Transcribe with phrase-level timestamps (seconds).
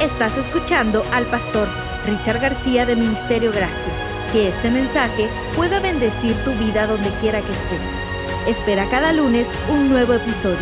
[0.00, 1.66] Estás escuchando al pastor
[2.04, 4.30] Richard García de Ministerio Gracia.
[4.30, 7.80] Que este mensaje pueda bendecir tu vida donde quiera que estés.
[8.46, 10.58] Espera cada lunes un nuevo episodio.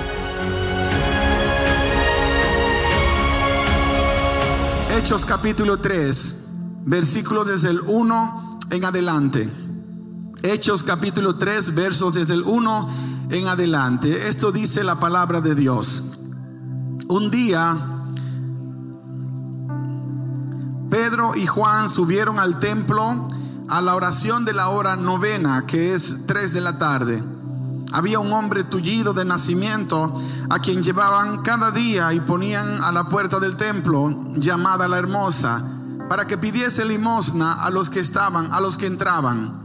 [4.96, 6.46] Hechos capítulo 3,
[6.84, 9.50] versículos desde el 1 en adelante.
[10.44, 12.88] Hechos capítulo 3, versos desde el 1
[13.30, 14.28] en adelante.
[14.28, 16.12] Esto dice la palabra de Dios.
[17.08, 17.93] Un día,
[20.94, 23.28] Pedro y Juan subieron al templo
[23.68, 27.20] a la oración de la hora novena, que es 3 de la tarde.
[27.90, 33.08] Había un hombre tullido de nacimiento a quien llevaban cada día y ponían a la
[33.08, 35.64] puerta del templo, llamada la hermosa,
[36.08, 39.64] para que pidiese limosna a los que estaban, a los que entraban.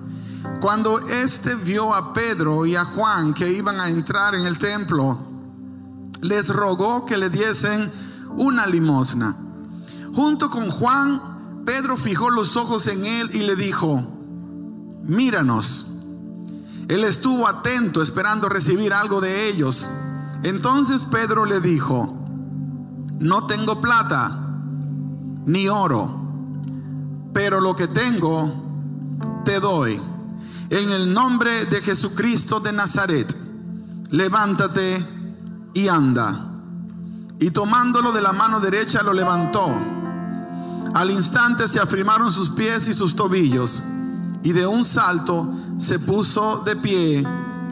[0.60, 5.20] Cuando éste vio a Pedro y a Juan que iban a entrar en el templo,
[6.22, 7.92] les rogó que le diesen
[8.36, 9.36] una limosna.
[10.14, 14.04] Junto con Juan, Pedro fijó los ojos en él y le dijo,
[15.04, 15.86] míranos.
[16.88, 19.88] Él estuvo atento esperando recibir algo de ellos.
[20.42, 22.16] Entonces Pedro le dijo,
[23.20, 24.36] no tengo plata
[25.46, 26.10] ni oro,
[27.34, 28.52] pero lo que tengo
[29.46, 30.02] te doy.
[30.72, 33.36] En el nombre de Jesucristo de Nazaret,
[34.10, 35.06] levántate
[35.74, 36.46] y anda.
[37.40, 39.99] Y tomándolo de la mano derecha lo levantó.
[40.94, 43.84] Al instante se afirmaron sus pies y sus tobillos.
[44.44, 47.28] Y de un salto se puso de pie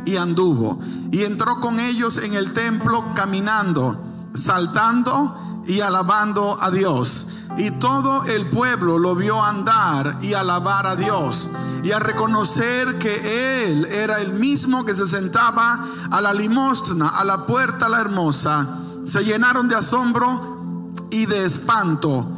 [0.05, 0.79] y anduvo.
[1.11, 3.99] Y entró con ellos en el templo caminando,
[4.33, 7.27] saltando y alabando a Dios.
[7.57, 11.49] Y todo el pueblo lo vio andar y alabar a Dios
[11.83, 17.23] y a reconocer que Él era el mismo que se sentaba a la limosna, a
[17.23, 18.67] la puerta la hermosa.
[19.05, 22.36] Se llenaron de asombro y de espanto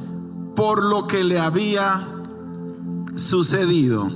[0.60, 2.06] por lo que le había
[3.16, 4.12] sucedido.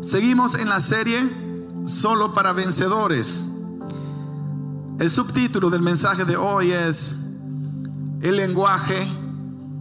[0.00, 1.28] Seguimos en la serie
[1.84, 3.46] Solo para vencedores.
[4.98, 7.18] El subtítulo del mensaje de hoy es
[8.22, 9.06] El lenguaje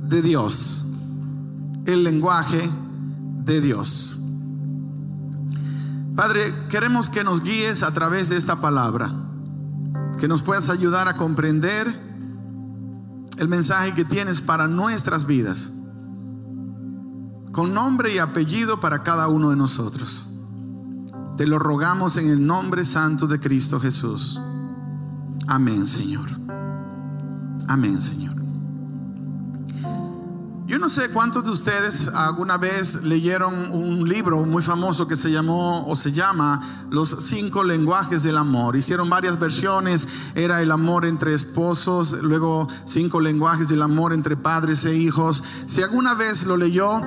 [0.02, 0.88] de Dios.
[1.86, 2.70] El lenguaje
[3.46, 4.20] de Dios.
[6.18, 9.10] Padre, queremos que nos guíes a través de esta palabra,
[10.20, 12.07] que nos puedas ayudar a comprender
[13.38, 15.72] el mensaje que tienes para nuestras vidas,
[17.52, 20.28] con nombre y apellido para cada uno de nosotros.
[21.38, 24.40] Te lo rogamos en el nombre santo de Cristo Jesús.
[25.48, 26.28] Amén, Señor.
[27.68, 28.27] Amén, Señor.
[30.78, 35.32] Yo no sé cuántos de ustedes alguna vez leyeron un libro muy famoso que se
[35.32, 38.76] llamó o se llama Los cinco lenguajes del amor.
[38.76, 44.86] Hicieron varias versiones, era el amor entre esposos, luego cinco lenguajes del amor entre padres
[44.86, 45.44] e hijos.
[45.66, 47.02] Si alguna vez lo leyó,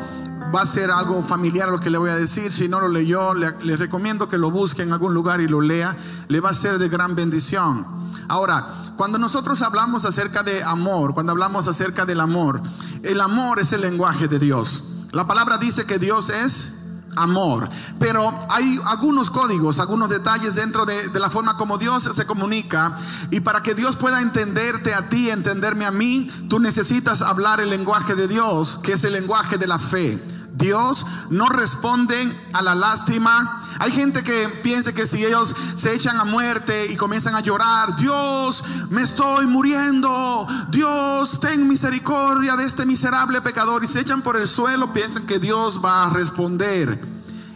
[0.53, 2.51] va a ser algo familiar lo que le voy a decir.
[2.51, 5.97] Si no lo leyó, le, recomiendo que lo busque en algún lugar y lo lea.
[6.27, 7.87] Le va a ser de gran bendición.
[8.31, 12.63] Ahora, cuando nosotros hablamos acerca de amor, cuando hablamos acerca del amor,
[13.03, 14.85] el amor es el lenguaje de Dios.
[15.11, 16.77] La palabra dice que Dios es
[17.17, 17.69] amor.
[17.99, 22.97] Pero hay algunos códigos, algunos detalles dentro de, la forma como Dios se comunica.
[23.33, 27.71] Y para que Dios pueda entenderte a ti, entenderme a mí, tú necesitas hablar el
[27.71, 30.23] lenguaje de Dios, que es el lenguaje de la fe.
[30.53, 33.60] Dios no responde a la lástima.
[33.81, 37.97] Hay gente que piensa que si ellos se echan a muerte y comienzan a llorar,
[37.97, 44.37] Dios, me estoy muriendo, Dios, ten misericordia de este miserable pecador, y se echan por
[44.37, 47.03] el suelo, piensan que Dios va a responder.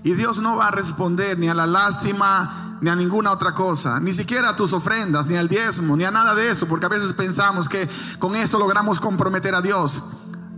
[0.03, 4.01] Y Dios no va a responder ni a la lástima, ni a ninguna otra cosa,
[4.01, 6.89] ni siquiera a tus ofrendas, ni al diezmo, ni a nada de eso, porque a
[6.89, 7.87] veces pensamos que
[8.19, 10.05] con eso logramos comprometer a Dios.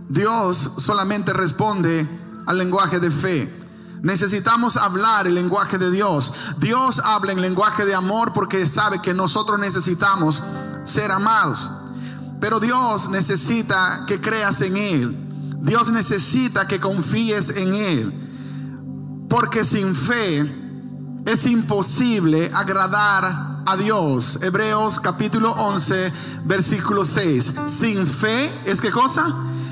[0.07, 2.07] Dios solamente responde
[2.45, 3.66] al lenguaje de fe.
[4.01, 6.33] Necesitamos hablar el lenguaje de Dios.
[6.59, 10.43] Dios habla en lenguaje de amor porque sabe que nosotros necesitamos
[10.83, 11.69] ser amados.
[12.39, 15.17] Pero Dios necesita que creas en Él.
[15.61, 19.27] Dios necesita que confíes en Él.
[19.29, 20.45] Porque sin fe
[21.25, 24.39] es imposible agradar a Dios.
[24.41, 26.13] Hebreos capítulo 11,
[26.45, 27.53] versículo 6.
[27.65, 29.25] Sin fe es qué cosa?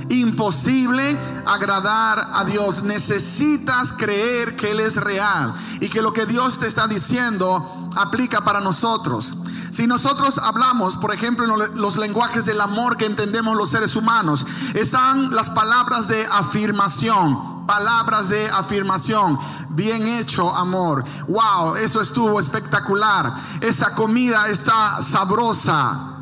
[0.09, 2.83] Imposible agradar a Dios.
[2.83, 8.41] Necesitas creer que Él es real y que lo que Dios te está diciendo aplica
[8.41, 9.37] para nosotros.
[9.71, 14.45] Si nosotros hablamos, por ejemplo, en los lenguajes del amor que entendemos los seres humanos,
[14.73, 19.37] están las palabras de afirmación, palabras de afirmación.
[19.69, 21.03] Bien hecho, amor.
[21.27, 23.35] Wow, eso estuvo espectacular.
[23.59, 26.14] Esa comida está sabrosa.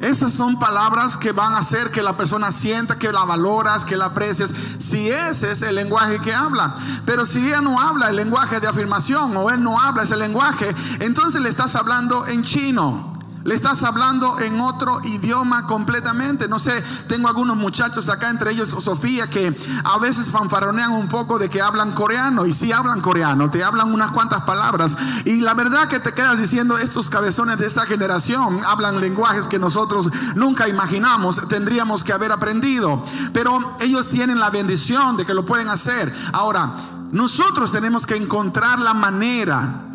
[0.00, 3.96] Esas son palabras que van a hacer que la persona sienta que la valoras, que
[3.96, 6.76] la aprecias, si ese es el lenguaje que habla.
[7.06, 10.74] Pero si ella no habla el lenguaje de afirmación o él no habla ese lenguaje,
[11.00, 13.15] entonces le estás hablando en chino.
[13.46, 16.48] Le estás hablando en otro idioma completamente.
[16.48, 21.38] No sé, tengo algunos muchachos acá, entre ellos Sofía, que a veces fanfaronean un poco
[21.38, 22.44] de que hablan coreano.
[22.44, 24.96] Y sí hablan coreano, te hablan unas cuantas palabras.
[25.24, 29.60] Y la verdad que te quedas diciendo, estos cabezones de esa generación hablan lenguajes que
[29.60, 33.04] nosotros nunca imaginamos, tendríamos que haber aprendido.
[33.32, 36.12] Pero ellos tienen la bendición de que lo pueden hacer.
[36.32, 36.72] Ahora,
[37.12, 39.85] nosotros tenemos que encontrar la manera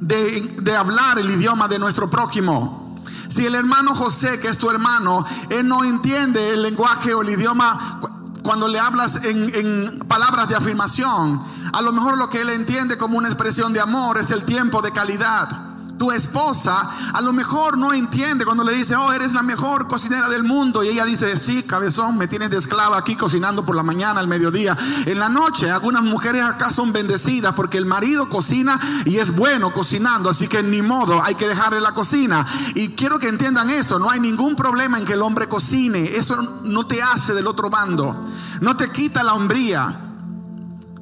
[0.00, 3.00] de, hablar el idioma de nuestro prójimo.
[3.28, 7.30] Si el hermano José, que es tu hermano, él no entiende el lenguaje o el
[7.30, 8.00] idioma
[8.42, 12.96] cuando le hablas en, en, palabras de afirmación, a lo mejor lo que él entiende
[12.96, 15.65] como una expresión de amor es el tiempo de calidad
[15.98, 20.28] tu esposa a lo mejor no entiende cuando le dice, oh, eres la mejor cocinera
[20.28, 20.82] del mundo.
[20.82, 24.28] Y ella dice, sí, cabezón, me tienes de esclava aquí cocinando por la mañana, al
[24.28, 24.76] mediodía,
[25.06, 25.70] en la noche.
[25.70, 30.30] Algunas mujeres acá son bendecidas porque el marido cocina y es bueno cocinando.
[30.30, 32.46] Así que ni modo, hay que dejarle la cocina.
[32.74, 36.04] Y quiero que entiendan eso, no hay ningún problema en que el hombre cocine.
[36.16, 38.26] Eso no te hace del otro bando.
[38.60, 40.05] No te quita la hombría.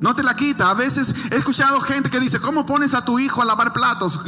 [0.04, 0.68] No te la quita.
[0.68, 4.20] A veces he escuchado gente que dice, ¿cómo pones a tu hijo a lavar platos?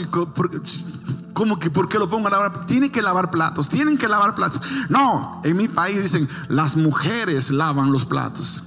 [1.35, 2.65] ¿Cómo que por qué lo pongo a lavar?
[2.65, 4.63] Tienen que lavar platos, tienen que lavar platos.
[4.89, 8.63] No, en mi país dicen, las mujeres lavan los platos.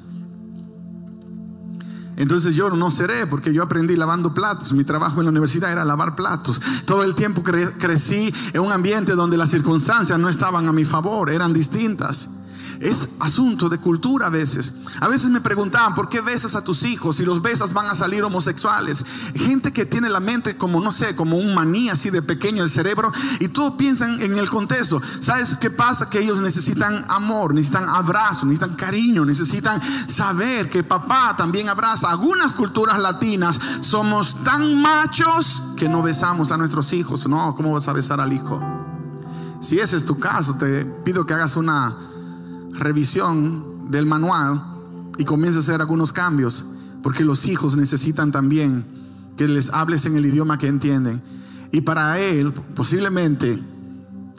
[2.16, 4.72] Entonces yo no seré porque yo aprendí lavando platos.
[4.74, 6.62] Mi trabajo en la universidad era lavar platos.
[6.86, 11.32] Todo el tiempo crecí en un ambiente donde las circunstancias no estaban a mi favor,
[11.32, 12.30] eran distintas.
[12.80, 14.76] Es asunto de cultura a veces.
[15.02, 17.18] A veces me preguntaban, ¿por qué besas a tus hijos?
[17.18, 19.06] Si los besas van a salir homosexuales.
[19.36, 22.70] Gente que tiene la mente como, no sé, como un maní así de pequeño el
[22.70, 23.12] cerebro
[23.42, 25.02] y todos piensan en el contexto.
[25.20, 26.10] ¿Sabes qué pasa?
[26.10, 32.10] Que ellos necesitan amor, necesitan abrazo, necesitan cariño, necesitan saber que papá también abraza.
[32.10, 37.28] Algunas culturas latinas somos tan machos que no besamos a nuestros hijos.
[37.28, 38.62] No, ¿cómo vas a besar al hijo?
[39.60, 42.19] Si ese es tu caso, te pido que hagas una
[42.80, 44.62] revisión del manual
[45.18, 46.66] y comienza a hacer algunos cambios,
[47.04, 48.86] porque los hijos necesitan también
[49.38, 51.22] que les hables en el idioma que entienden.
[51.72, 53.60] Y para él, posiblemente,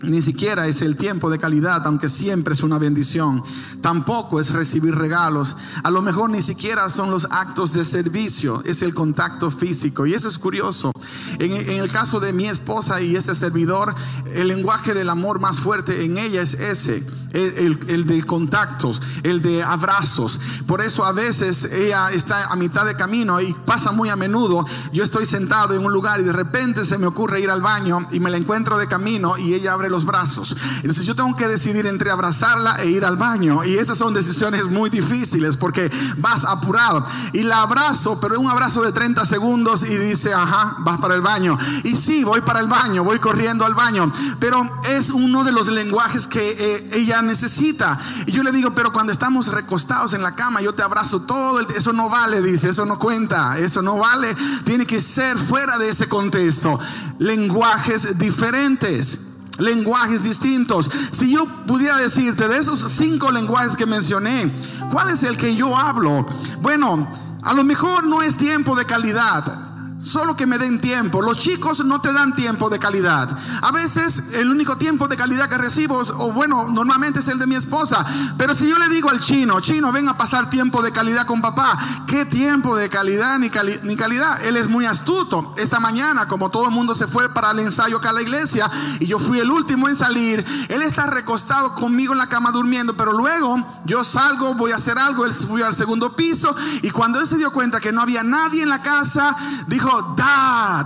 [0.03, 3.43] ni siquiera es el tiempo de calidad, aunque siempre es una bendición.
[3.83, 5.57] Tampoco es recibir regalos.
[5.83, 10.07] A lo mejor ni siquiera son los actos de servicio, es el contacto físico.
[10.07, 10.93] Y eso es curioso.
[11.39, 13.95] En, el caso de mi esposa y ese servidor,
[14.35, 19.63] el lenguaje del amor más fuerte en ella es ese el, de contactos, el de
[19.63, 20.41] abrazos.
[20.67, 24.67] Por eso a veces ella está a mitad de camino y pasa muy a menudo.
[24.93, 28.07] Yo estoy sentado en un lugar y de repente se me ocurre ir al baño
[28.11, 30.57] y me la encuentro de camino y ella abre los brazos.
[30.77, 33.65] Entonces yo tengo que decidir entre abrazarla e ir al baño.
[33.65, 37.07] Y esas son decisiones muy difíciles porque vas apurado.
[37.33, 41.15] Y la abrazo, pero es un abrazo de 30 segundos y dice, ajá, vas para
[41.15, 41.59] el baño.
[41.85, 44.13] Y sí, voy para el baño, voy corriendo al baño.
[44.39, 47.99] Pero es uno de los lenguajes que eh, ella necesita.
[48.27, 51.61] Y yo le digo, pero cuando estamos recostados en la cama, yo te abrazo todo,
[51.61, 55.89] eso no vale, dice, eso no cuenta, eso no vale, tiene que ser fuera de
[55.89, 56.79] ese contexto.
[57.19, 59.27] Lenguajes diferentes
[59.59, 60.91] lenguajes distintos.
[61.11, 64.51] Si yo pudiera decirte de esos cinco lenguajes que mencioné,
[64.91, 66.27] ¿cuál es el que yo hablo?
[66.63, 67.07] Bueno,
[67.43, 69.70] a lo mejor no es tiempo de calidad.
[70.05, 71.21] Solo que me den tiempo.
[71.21, 73.29] Los chicos no te dan tiempo de calidad.
[73.61, 77.47] A veces el único tiempo de calidad que recibo, o bueno, normalmente es el de
[77.47, 78.07] mi esposa.
[78.39, 81.43] Pero si yo le digo al chino, chino, ven a pasar tiempo de calidad con
[81.43, 81.79] papá.
[82.07, 84.43] ¿Qué tiempo de calidad ni, calidad?
[84.45, 85.55] Él es muy astuto.
[85.59, 88.71] Esta mañana, como todo el mundo se fue para el ensayo acá a la iglesia,
[89.01, 92.97] y yo fui el último en salir, él está recostado conmigo en la cama durmiendo.
[92.97, 97.21] Pero luego yo salgo, voy a hacer algo, él fui al segundo piso, y cuando
[97.21, 100.85] él se dio cuenta que no había nadie en la casa, dijo, Dad,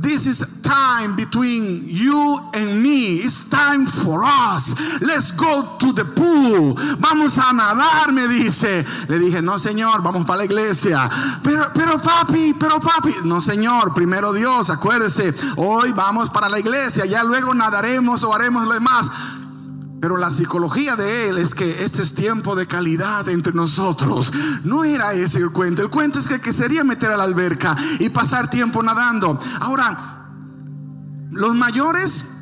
[0.00, 3.16] this is time between you and me.
[3.16, 5.00] It's time for us.
[5.00, 6.74] Let's go to the pool.
[7.00, 8.84] Vamos a nadar, me dice.
[9.08, 11.10] Le dije, no, señor, vamos para la iglesia.
[11.42, 13.10] Pero, pero papi, pero papi.
[13.24, 15.34] No, señor, primero Dios, acuérdese.
[15.56, 17.04] Hoy vamos para la iglesia.
[17.06, 19.10] Ya luego nadaremos o haremos lo demás.
[20.00, 24.32] Pero la psicología de él es que este es tiempo de calidad entre nosotros.
[24.64, 25.82] No era ese el cuento.
[25.82, 29.40] El cuento es que, que sería meter a la alberca y pasar tiempo nadando.
[29.60, 30.30] Ahora,
[31.30, 32.37] los mayores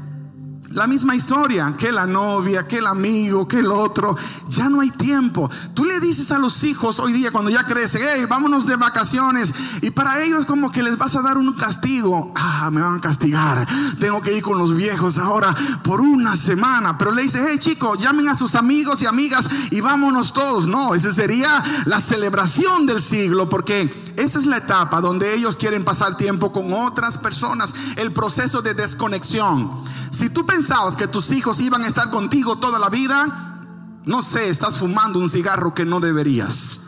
[0.76, 4.14] la misma historia, que la novia, que el amigo, que el otro.
[4.46, 5.50] Ya no hay tiempo.
[5.72, 9.54] Tú le dices a los hijos hoy día cuando ya crecen, hey, vámonos de vacaciones.
[9.80, 12.30] Y para ellos como que les vas a dar un castigo.
[12.36, 13.66] Ah, me van a castigar.
[13.98, 16.98] Tengo que ir con los viejos ahora por una semana.
[16.98, 20.66] Pero le dices, hey chicos, llamen a sus amigos y amigas y vámonos todos.
[20.66, 25.84] No, esa sería la celebración del siglo porque esa es la etapa donde ellos quieren
[25.84, 27.74] pasar tiempo con otras personas.
[27.96, 29.86] El proceso de desconexión.
[30.10, 33.56] Si tú pensabas que tus hijos iban a estar contigo toda la vida,
[34.04, 36.80] no sé, estás fumando un cigarro que no deberías.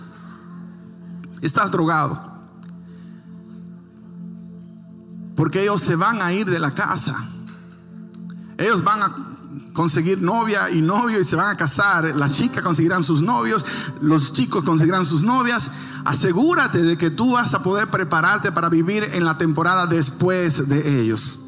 [1.41, 2.29] Estás drogado.
[5.37, 7.29] Porque ellos se van a ir de la casa.
[8.57, 9.17] Ellos van a
[9.73, 12.17] conseguir novia y novio y se van a casar.
[12.17, 13.65] Las chicas conseguirán sus novios,
[14.01, 15.71] los chicos conseguirán sus novias.
[16.05, 21.03] Asegúrate de que tú vas a poder prepararte para vivir en la temporada después de
[21.03, 21.48] ellos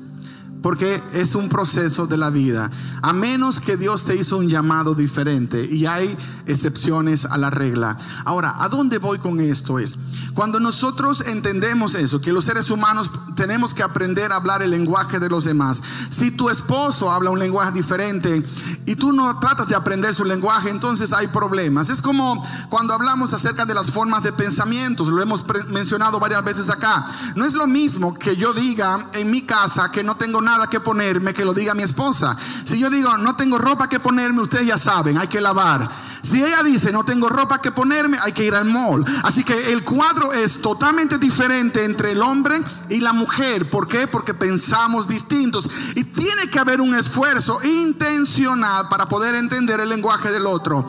[0.63, 2.71] porque es un proceso de la vida.
[3.03, 7.97] A menos que Dios te hizo un llamado diferente y hay excepciones a la regla.
[8.25, 9.79] Ahora, ¿a dónde voy con esto?
[9.79, 9.97] Es
[10.35, 13.10] cuando nosotros entendemos eso, que los seres humanos
[13.41, 15.83] tenemos que aprender a hablar el lenguaje de los demás.
[16.11, 18.45] Si tu esposo habla un lenguaje diferente
[18.85, 21.89] y tú no tratas de aprender su lenguaje, entonces hay problemas.
[21.89, 26.69] Es como cuando hablamos acerca de las formas de pensamientos, lo hemos mencionado varias veces
[26.69, 27.07] acá.
[27.35, 30.81] No es lo mismo que yo diga en mi casa que no tengo nada que
[30.81, 32.37] ponerme, que lo diga mi esposa.
[32.67, 35.89] Si yo digo no tengo ropa que ponerme, ustedes ya saben, hay que lavar.
[36.23, 39.05] Si ella dice no tengo ropa que ponerme, hay que ir al mall.
[39.23, 43.69] Así que el cuadro es totalmente diferente entre el hombre y la mujer.
[43.71, 44.07] ¿Por qué?
[44.07, 45.69] Porque pensamos distintos.
[45.95, 50.89] Y tiene que haber un esfuerzo intencional para poder entender el lenguaje del otro.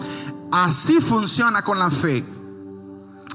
[0.51, 2.40] Así funciona con la fe.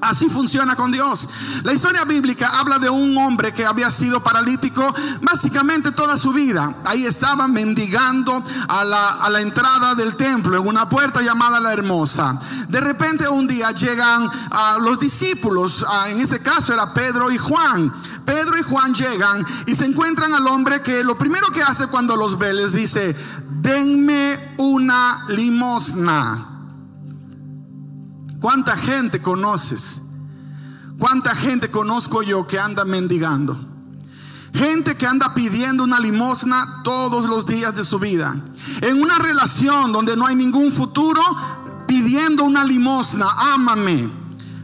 [0.03, 1.29] Así funciona con Dios.
[1.62, 6.75] La historia bíblica habla de un hombre que había sido paralítico básicamente toda su vida.
[6.85, 12.38] Ahí estaba mendigando a la, entrada del templo en una puerta llamada la hermosa.
[12.69, 17.93] De repente un día llegan a los discípulos, en ese caso era Pedro y Juan.
[18.25, 22.17] Pedro y Juan llegan y se encuentran al hombre que lo primero que hace cuando
[22.17, 23.17] los ve les dice,
[23.62, 26.56] denme una limosna.
[28.47, 30.03] ¿Cuánta gente conoces?
[31.00, 33.59] ¿Cuánta gente conozco yo que anda mendigando?
[34.55, 38.37] Gente que anda pidiendo una limosna todos los días de su vida.
[38.83, 41.21] En una relación donde no hay ningún futuro,
[41.88, 43.26] pidiendo una limosna.
[43.53, 44.09] Ámame,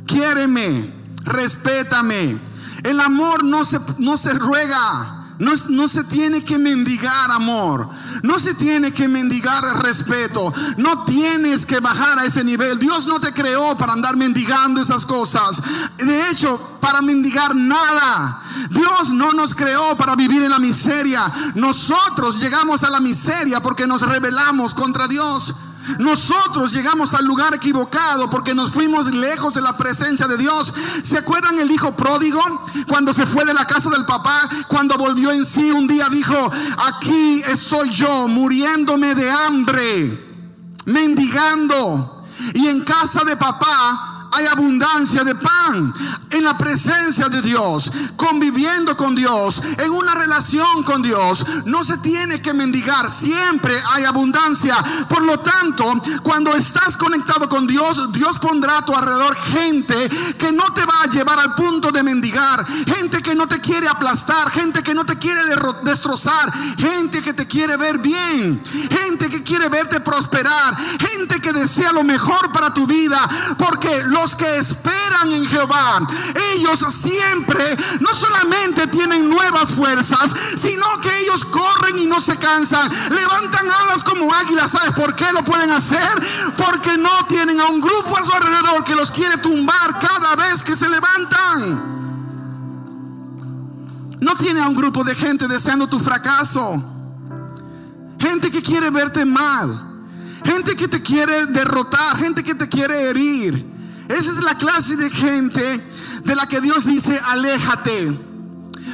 [0.06, 0.88] quiéreme,
[1.24, 2.38] respétame.
[2.84, 5.21] El amor no se, no se ruega.
[5.42, 7.88] No, se tiene que mendigar amor.
[8.22, 10.54] No se tiene que mendigar respeto.
[10.76, 12.78] No tienes que bajar a ese nivel.
[12.78, 15.60] Dios no te creó para andar mendigando esas cosas.
[15.98, 18.40] De hecho, para mendigar nada.
[18.70, 21.32] Dios no nos creó para vivir en la miseria.
[21.56, 25.56] Nosotros llegamos a la miseria porque nos rebelamos contra Dios.
[25.98, 30.72] Nosotros llegamos al lugar equivocado porque nos fuimos lejos de la presencia de Dios.
[31.02, 32.40] ¿Se acuerdan el hijo pródigo?
[32.88, 36.50] Cuando se fue de la casa del papá, cuando volvió en sí, un día dijo,
[36.78, 40.46] aquí estoy yo muriéndome de hambre,
[40.86, 42.26] mendigando.
[42.54, 45.92] Y en casa de papá hay abundancia de pan
[46.30, 51.44] en la presencia de Dios, conviviendo con Dios, en una relación con Dios.
[51.66, 54.76] No se tiene que mendigar, siempre hay abundancia.
[55.08, 55.84] Por lo tanto,
[56.22, 60.08] cuando estás conectado con Dios, Dios pondrá a tu alrededor gente
[60.38, 63.88] que no te va a llevar al punto de mendigar, gente que no te quiere
[63.88, 65.42] aplastar, gente que no te quiere
[65.82, 71.92] destrozar, gente que te quiere ver bien, gente que quiere verte prosperar, gente que desea
[71.92, 76.06] lo mejor para tu vida, porque lo los que esperan en Jehová,
[76.54, 82.88] ellos siempre no solamente tienen nuevas fuerzas, sino que ellos corren y no se cansan,
[83.10, 84.70] levantan alas como águilas.
[84.70, 86.08] ¿Sabes por qué lo pueden hacer?
[86.56, 90.62] Porque no tienen a un grupo a su alrededor que los quiere tumbar cada vez
[90.62, 91.90] que se levantan.
[94.20, 96.80] No tiene a un grupo de gente deseando tu fracaso.
[98.20, 99.88] Gente que quiere verte mal.
[100.44, 102.16] Gente que te quiere derrotar.
[102.18, 103.71] Gente que te quiere herir.
[104.08, 105.80] Esa es la clase de gente
[106.24, 108.18] de la que Dios dice, aléjate.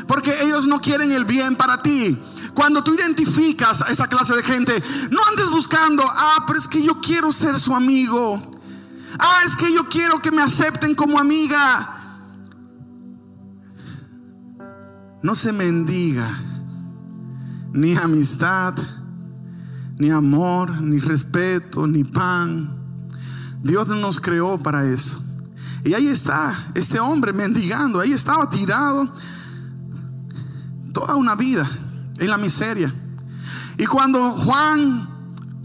[0.07, 2.17] Porque ellos no quieren el bien para ti.
[2.55, 6.83] Cuando tú identificas a esa clase de gente, no andes buscando, ah, pero es que
[6.83, 8.43] yo quiero ser su amigo.
[9.19, 11.95] Ah, es que yo quiero que me acepten como amiga.
[15.23, 16.29] No se mendiga
[17.73, 18.75] ni amistad,
[19.99, 22.78] ni amor, ni respeto, ni pan
[23.63, 25.23] Dios nos creó para eso.
[25.85, 29.09] Y ahí está, este hombre mendigando, ahí estaba tirado
[30.93, 31.69] toda una vida
[32.19, 32.93] en la miseria.
[33.77, 35.09] Y cuando Juan,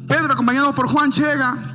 [0.07, 1.72] Pedro acompañado por Juan llega,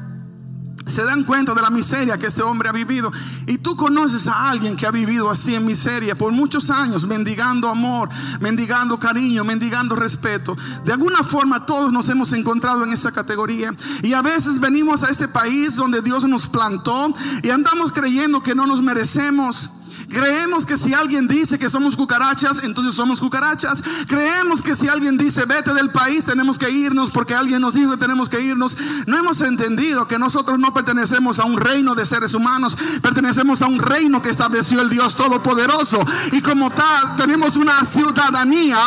[0.88, 3.12] se dan cuenta de la miseria que este hombre ha vivido.
[3.47, 7.68] Y tú conoces a alguien que ha vivido así en miseria por muchos años, mendigando
[7.68, 8.09] amor,
[8.40, 10.57] mendigando cariño, mendigando respeto.
[10.85, 13.75] De alguna forma todos nos hemos encontrado en esa categoría.
[14.02, 18.54] Y a veces venimos a este país donde Dios nos plantó y andamos creyendo que
[18.54, 19.71] no nos merecemos
[20.09, 23.83] Creemos que si alguien dice que somos cucarachas, entonces somos cucarachas.
[24.07, 27.91] Creemos que si alguien dice vete del país, tenemos que irnos porque alguien nos dijo
[27.91, 28.77] que tenemos que irnos.
[29.07, 33.67] No hemos entendido que nosotros no pertenecemos a un reino de seres humanos, pertenecemos a
[33.67, 36.00] un reino que estableció el Dios Todopoderoso.
[36.33, 38.79] Y como tal, tenemos una ciudadanía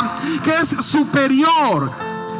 [0.43, 1.91] que es superior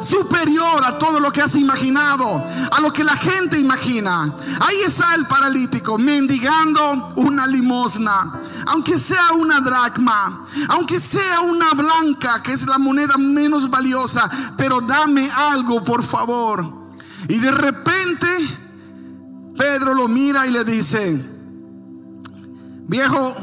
[0.02, 4.34] superior a todo lo que has imaginado, a lo que la gente imagina.
[4.60, 12.42] Ahí está el paralítico mendigando una limosna, aunque sea una dracma, aunque sea una blanca,
[12.44, 16.66] que es la moneda menos valiosa, pero dame algo, por favor.
[17.28, 18.28] Y de repente
[19.58, 21.24] Pedro lo mira y le dice,
[22.88, 23.36] viejo,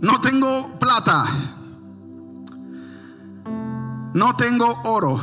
[0.00, 1.26] no tengo plata
[4.14, 5.20] no tengo oro,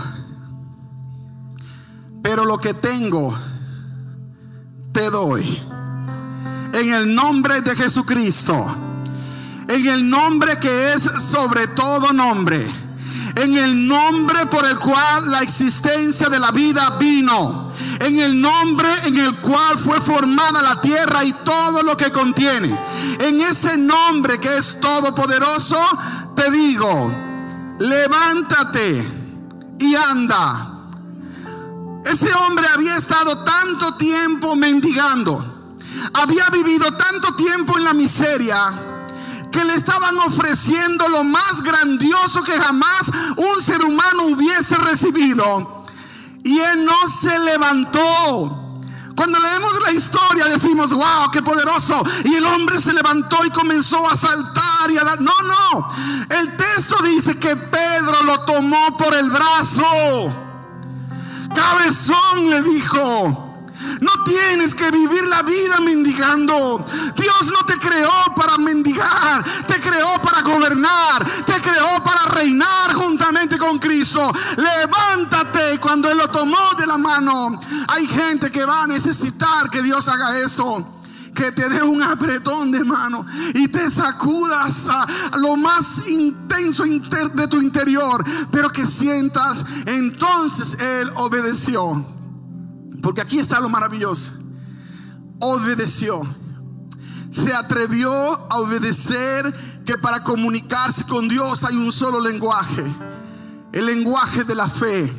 [2.22, 3.34] pero lo que tengo
[4.92, 5.71] te doy.
[6.74, 8.76] En el nombre de Jesucristo.
[9.68, 12.66] En el nombre que es sobre todo nombre.
[13.36, 17.72] En el nombre por el cual la existencia de la vida vino.
[18.00, 22.78] En el nombre en el cual fue formada la tierra y todo lo que contiene.
[23.20, 25.80] En ese nombre que es todopoderoso,
[26.36, 27.12] te digo,
[27.80, 29.08] levántate
[29.80, 30.72] y anda.
[32.06, 35.51] Ese hombre había estado tanto tiempo mendigando,
[36.14, 38.80] había vivido tanto tiempo en la miseria,
[39.52, 45.86] que le estaban ofreciendo lo más grandioso que jamás un ser humano hubiese recibido.
[46.44, 48.58] Y él no se levantó.
[49.16, 52.02] Cuando leemos la historia decimos, wow, qué poderoso.
[52.26, 55.22] Y el hombre se levantó y comenzó a saltar y a dar...
[55.22, 55.88] No, no.
[56.30, 59.84] El texto dice que Pedro lo tomó por el brazo.
[61.54, 63.51] Cabezón le dijo.
[64.00, 66.84] No tienes que vivir la vida mendigando.
[67.16, 73.58] Dios no te creó para mendigar, te creó para gobernar, te creó para reinar juntamente
[73.58, 74.32] con Cristo.
[74.58, 77.60] Levántate cuando Él lo tomó de la mano.
[77.88, 80.98] Hay gente que va a necesitar que Dios haga eso
[81.34, 87.48] que te dé un apretón de mano y te sacuda hasta lo más intenso de
[87.48, 92.21] tu interior, pero que sientas, entonces Él obedeció.
[93.02, 94.34] Porque aquí está lo maravilloso.
[95.40, 96.22] Obedeció.
[97.32, 99.54] Se atrevió a obedecer
[99.86, 102.84] que para comunicarse con Dios hay un solo lenguaje.
[103.72, 105.12] El lenguaje de la fe.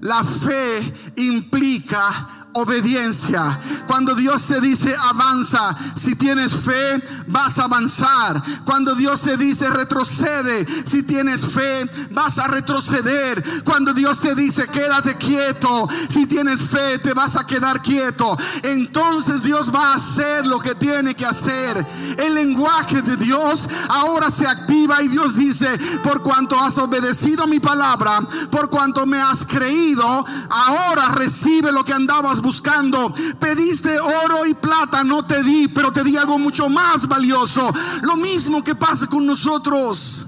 [0.00, 3.58] La fe implica obediencia.
[3.86, 8.42] Cuando Dios te dice avanza, si tienes fe, vas a avanzar.
[8.64, 13.42] Cuando Dios te dice retrocede, si tienes fe, vas a retroceder.
[13.64, 18.36] Cuando Dios te dice quédate quieto, si tienes fe, te vas a quedar quieto.
[18.62, 21.86] Entonces Dios va a hacer lo que tiene que hacer.
[22.18, 27.60] El lenguaje de Dios ahora se activa y Dios dice, por cuanto has obedecido mi
[27.60, 33.12] palabra, por cuanto me has creído, ahora recibe lo que andabas buscando.
[33.40, 37.72] Pediste oro y plata, no te di, pero te di algo mucho más valioso.
[38.02, 40.26] Lo mismo que pasa con nosotros.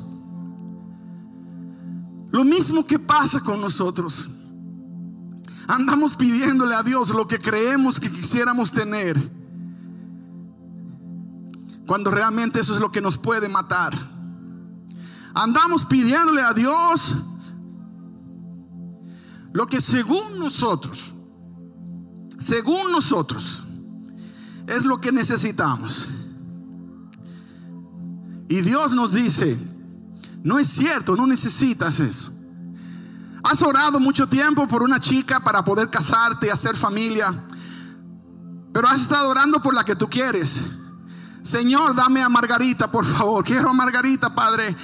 [2.30, 4.28] Lo mismo que pasa con nosotros.
[5.68, 9.16] Andamos pidiéndole a Dios lo que creemos que quisiéramos tener.
[11.86, 13.96] Cuando realmente eso es lo que nos puede matar.
[15.34, 17.16] Andamos pidiéndole a Dios
[19.52, 21.14] lo que según nosotros
[22.38, 23.64] según nosotros,
[24.66, 26.08] es lo que necesitamos.
[28.48, 29.58] Y Dios nos dice,
[30.42, 32.32] no es cierto, no necesitas eso.
[33.42, 37.44] Has orado mucho tiempo por una chica para poder casarte y hacer familia,
[38.72, 40.64] pero has estado orando por la que tú quieres.
[41.42, 43.42] Señor, dame a Margarita, por favor.
[43.44, 44.76] Quiero a Margarita, Padre.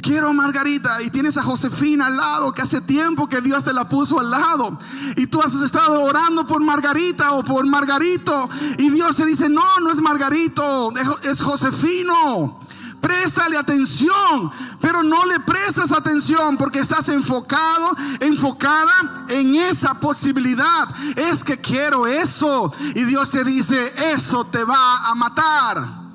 [0.00, 3.88] Quiero Margarita y tienes a Josefina al lado, que hace tiempo que Dios te la
[3.88, 4.78] puso al lado.
[5.16, 8.48] Y tú has estado orando por Margarita o por Margarito.
[8.78, 10.90] Y Dios te dice, no, no es Margarito,
[11.22, 12.60] es Josefino.
[13.00, 20.88] Préstale atención, pero no le prestas atención porque estás enfocado, enfocada en esa posibilidad.
[21.16, 22.72] Es que quiero eso.
[22.94, 26.08] Y Dios te dice, eso te va a matar.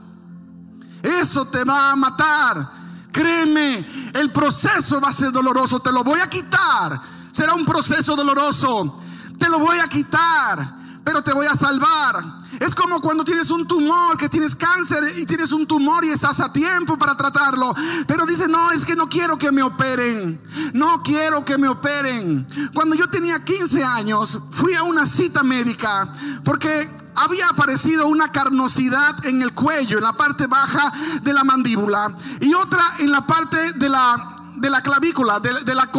[1.02, 2.83] Eso te va a matar.
[3.14, 5.80] Créeme, el proceso va a ser doloroso.
[5.80, 7.00] Te lo voy a quitar.
[7.32, 9.00] será un proceso doloroso.
[9.38, 12.44] Te lo voy a quitar, pero te voy a salvar.
[12.60, 16.40] Es como cuando tienes un tumor, que tienes cáncer y tienes un tumor y estás
[16.40, 17.74] a tiempo para tratarlo.
[18.08, 20.40] Pero dice, no, es que no quiero que me operen.
[20.74, 22.48] No quiero que me operen.
[22.74, 26.12] Cuando yo tenía 15 años, fui a una cita médica
[26.44, 32.16] porque había aparecido una carnosidad en el cuello, en la parte baja de la mandíbula,
[32.40, 35.90] y otra en la parte de la de la clavícula, de, la,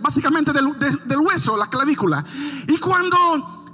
[0.00, 0.66] básicamente del,
[1.18, 2.24] hueso, la clavícula.
[2.66, 3.64] Y cuando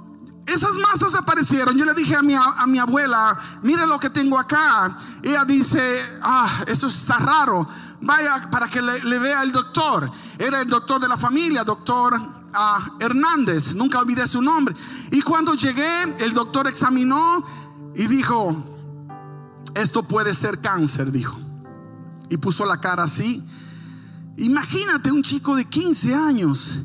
[0.45, 4.39] esas masas aparecieron, yo le dije a mi, a mi abuela, mire lo que tengo
[4.39, 4.95] acá.
[5.21, 7.67] Ella dice, ah, eso está raro.
[8.01, 10.09] Vaya para que le, vea el doctor.
[10.37, 14.75] Era el doctor de la familia, doctor ah, Hernández, nunca olvidé su nombre.
[15.11, 17.43] Y cuando llegué, el doctor examinó
[17.95, 18.63] y dijo,
[19.75, 21.39] esto puede ser cáncer, dijo.
[22.29, 23.43] Y puso la cara así
[24.39, 26.79] Imagínate un chico de 15 años.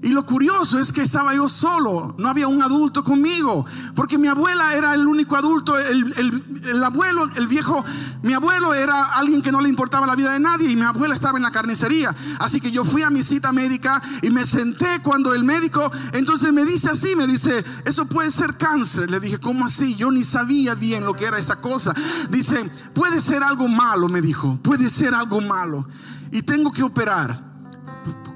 [0.00, 4.28] Y lo curioso es que estaba yo solo, no había un adulto conmigo, porque mi
[4.28, 7.84] abuela era el único adulto, el, abuelo, el viejo,
[8.22, 11.14] mi abuelo era alguien que no le importaba la vida de nadie y mi abuela
[11.14, 12.14] estaba en la carnicería.
[12.38, 16.52] Así que yo fui a mi cita médica y me senté cuando el médico entonces
[16.52, 19.10] me dice así, me dice, eso puede ser cáncer.
[19.10, 19.96] Le dije, ¿cómo así?
[19.96, 21.92] Yo ni sabía bien lo que era esa cosa.
[22.30, 25.86] Dice, puede ser algo malo, me dijo, puede ser algo malo
[26.30, 27.47] y tengo que operar.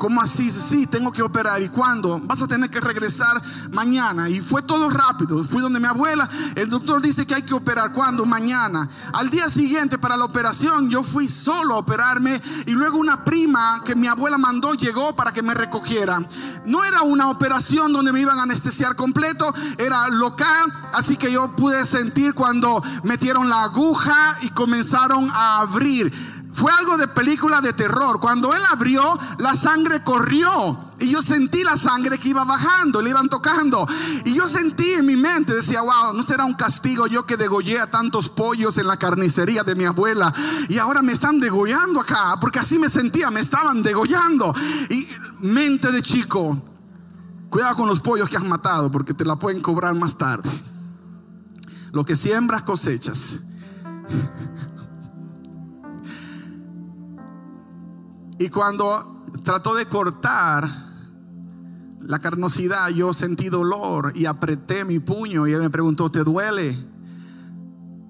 [0.02, 0.50] ¿Cómo así?
[0.50, 1.62] Sí, tengo que operar.
[1.62, 2.20] ¿Y cuándo?
[2.24, 4.28] Vas a tener que regresar mañana.
[4.28, 5.44] Y fue todo rápido.
[5.44, 6.28] Fui donde mi abuela.
[6.56, 7.92] El doctor dice que hay que operar.
[7.92, 8.26] ¿Cuándo?
[8.26, 8.88] Mañana.
[9.12, 12.42] Al día siguiente para la operación yo fui solo a operarme.
[12.66, 16.18] Y luego una prima que mi abuela mandó llegó para que me recogiera.
[16.66, 19.54] No era una operación donde me iban a anestesiar completo.
[19.78, 20.72] Era local.
[20.94, 26.12] Así que yo pude sentir cuando metieron la aguja y comenzaron a abrir
[26.52, 28.20] fue algo de película de terror.
[28.20, 30.92] Cuando él abrió, la sangre corrió.
[31.00, 33.86] Y yo sentí la sangre que iba bajando, le iban tocando.
[34.24, 37.80] Y yo sentí en mi mente, decía, wow, no será un castigo yo que degollé
[37.80, 40.32] a tantos pollos en la carnicería de mi abuela.
[40.68, 44.54] Y ahora me están degollando acá, porque así me sentía, me estaban degollando.
[44.90, 45.08] Y
[45.40, 46.62] mente de chico,
[47.48, 50.50] cuidado con los pollos que has matado, porque te la pueden cobrar más tarde.
[51.92, 53.40] Lo que siembras cosechas.
[58.42, 60.68] Y cuando trató de cortar
[62.00, 66.76] la carnosidad, yo sentí dolor y apreté mi puño y él me preguntó, ¿te duele?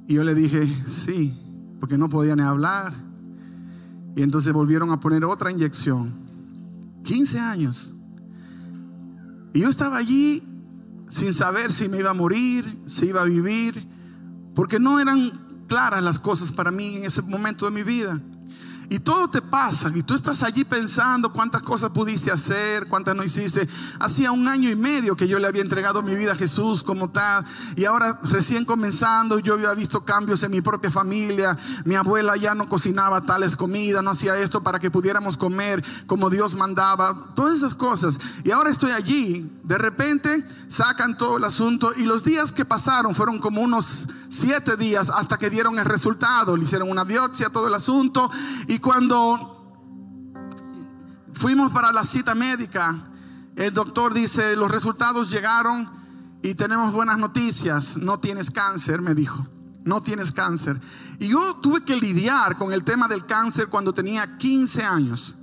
[0.09, 1.39] Y yo le dije, sí,
[1.79, 2.95] porque no podía ni hablar.
[4.17, 6.11] Y entonces volvieron a poner otra inyección.
[7.05, 7.95] 15 años.
[9.53, 10.43] Y yo estaba allí
[11.09, 13.87] sin saber si me iba a morir, si iba a vivir,
[14.55, 18.19] porque no eran claras las cosas para mí en ese momento de mi vida.
[18.93, 23.25] Y todo te pasa y tú estás allí pensando cuántas cosas pudiste hacer, cuántas no
[23.25, 23.67] hiciste.
[23.99, 27.09] Hacía un año y medio que yo le había entregado mi vida a Jesús como
[27.09, 27.43] tal.
[27.75, 31.57] Y ahora recién comenzando yo había visto cambios en mi propia familia.
[31.87, 36.29] Mi abuela ya no cocinaba tales comidas, no hacía esto para que pudiéramos comer como
[36.29, 37.33] Dios mandaba.
[37.35, 38.21] Todas esas cosas.
[38.45, 39.51] Y ahora estoy allí.
[39.63, 44.77] De repente sacan todo el asunto y los días que pasaron fueron como unos siete
[44.77, 46.59] días hasta que dieron el resultado.
[46.59, 48.31] Le hicieron una biopsia, todo el asunto.
[48.67, 49.73] Y cuando
[51.33, 53.09] fuimos para la cita médica,
[53.57, 55.89] el doctor dice, los resultados llegaron
[56.43, 57.97] y tenemos buenas noticias.
[57.97, 59.47] No tienes cáncer, me dijo.
[59.85, 60.81] No tienes cáncer.
[61.19, 65.37] Y yo tuve que lidiar con el tema del cáncer cuando tenía 15 años.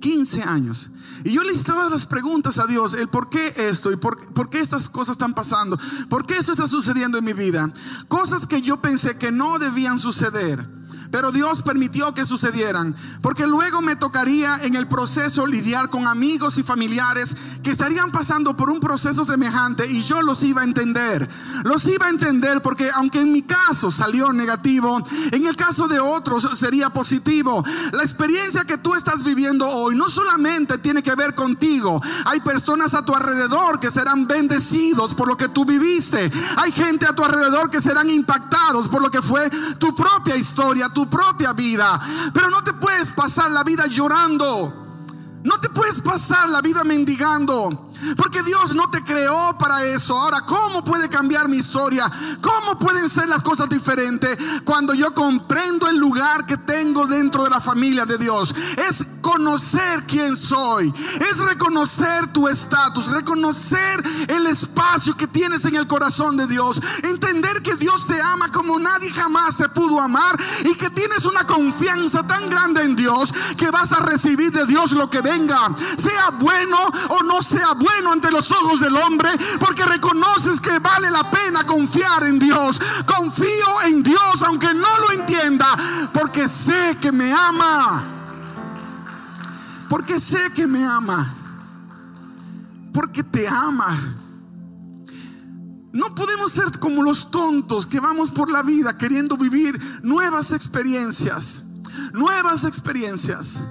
[0.00, 0.90] 15 años.
[1.24, 4.50] Y yo le estaba las preguntas a Dios, el por qué esto y por, por,
[4.50, 7.72] qué estas cosas están pasando, por qué esto está sucediendo en mi vida.
[8.06, 10.76] Cosas que yo pensé que no debían suceder.
[11.10, 16.58] Pero Dios permitió que sucedieran, porque luego me tocaría en el proceso lidiar con amigos
[16.58, 21.28] y familiares que estarían pasando por un proceso semejante y yo los iba a entender.
[21.64, 26.00] Los iba a entender porque aunque en mi caso salió negativo, en el caso de
[26.00, 27.64] otros sería positivo.
[27.92, 32.94] La experiencia que tú estás viviendo hoy no solamente tiene que ver contigo, hay personas
[32.94, 36.30] a tu alrededor que serán bendecidos por lo que tú viviste.
[36.56, 40.88] Hay gente a tu alrededor que serán impactados por lo que fue tu propia historia,
[40.96, 42.00] tu propia vida.
[42.32, 44.84] Pero no te puedes pasar la vida llorando.
[45.44, 47.92] No te puedes pasar la vida mendigando.
[48.16, 50.18] Porque Dios no te creó para eso.
[50.18, 52.10] Ahora, ¿cómo puede cambiar mi historia?
[52.40, 57.50] ¿Cómo pueden ser las cosas diferentes cuando yo comprendo el lugar que tengo dentro de
[57.50, 58.54] la familia de Dios?
[58.88, 60.94] Es reconocer quién soy,
[61.28, 67.60] es reconocer tu estatus, reconocer el espacio que tienes en el corazón de Dios, entender
[67.60, 72.24] que Dios te ama como nadie jamás te pudo amar y que tienes una confianza
[72.24, 76.78] tan grande en Dios que vas a recibir de Dios lo que venga, sea bueno
[77.08, 81.66] o no sea bueno ante los ojos del hombre, porque reconoces que vale la pena
[81.66, 82.80] confiar en Dios.
[83.04, 85.76] Confío en Dios aunque no lo entienda,
[86.12, 88.15] porque sé que me ama.
[89.88, 91.34] Porque sé que me ama.
[92.92, 93.96] Porque te ama.
[95.92, 101.62] No podemos ser como los tontos que vamos por la vida queriendo vivir nuevas experiencias.
[102.12, 103.62] Nuevas experiencias.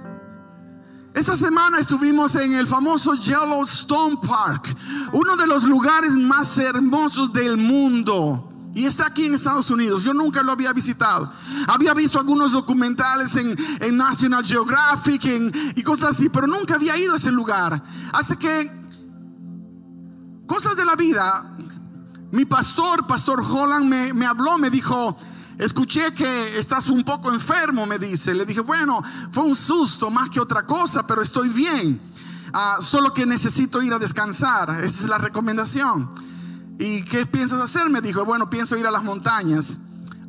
[1.13, 4.75] Esta semana estuvimos en el famoso Yellowstone Park,
[5.13, 8.54] uno de los lugares más hermosos del mundo.
[8.75, 10.03] Y está aquí en Estados Unidos.
[10.03, 11.31] Yo nunca lo había visitado.
[11.65, 13.55] Había visto algunos documentales en,
[13.95, 15.23] National Geographic
[15.75, 17.81] y cosas así, pero nunca había ido a ese lugar.
[18.11, 18.69] Así que,
[20.45, 21.55] cosas de la vida,
[22.33, 25.17] mi pastor, Pastor Holland, me, me habló, me dijo,
[25.57, 28.33] Escuché que estás un poco enfermo, me dice.
[28.33, 32.01] Le dije, bueno, fue un susto más que otra cosa, pero estoy bien.
[32.51, 34.83] Ah, solo que necesito ir a descansar.
[34.83, 36.24] Esa es la recomendación.
[36.77, 37.89] ¿Y qué piensas hacer?
[37.89, 39.77] Me dijo, bueno, pienso ir a las montañas.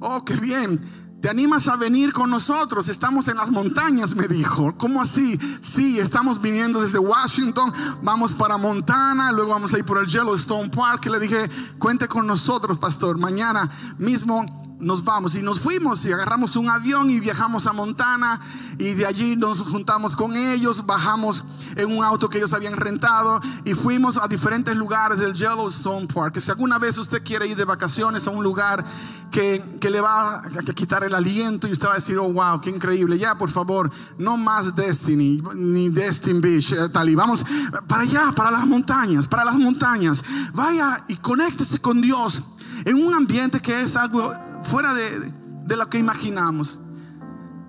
[0.00, 0.80] Oh, qué bien.
[1.20, 2.88] ¿Te animas a venir con nosotros?
[2.88, 4.76] Estamos en las montañas, me dijo.
[4.76, 5.40] ¿Cómo así?
[5.60, 10.68] Sí, estamos viniendo desde Washington, vamos para Montana, luego vamos a ir por el Yellowstone
[10.68, 11.06] Park.
[11.06, 13.18] Le dije, cuente con nosotros, pastor.
[13.18, 14.44] Mañana mismo
[14.78, 18.40] nos vamos y nos fuimos y agarramos un avión y viajamos a Montana
[18.78, 21.44] y de allí nos juntamos con ellos, bajamos
[21.76, 26.38] en un auto que ellos habían rentado y fuimos a diferentes lugares del Yellowstone Park.
[26.40, 28.84] Si alguna vez usted quiere ir de vacaciones a un lugar
[29.30, 32.60] que, que le va a quitar el aliento y usted va a decir, oh wow,
[32.60, 37.44] qué increíble, ya por favor, no más Destiny ni Destiny Beach, eh, tal y vamos
[37.86, 40.22] para allá, para las montañas, para las montañas.
[40.52, 42.42] Vaya y conéctese con Dios
[42.86, 45.32] en un ambiente que es algo fuera de,
[45.66, 46.78] de lo que imaginamos.